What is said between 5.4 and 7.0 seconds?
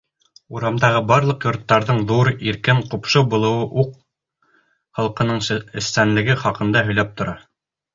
эшсәнлеге хаҡында